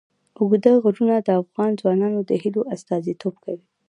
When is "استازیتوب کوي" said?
2.75-3.65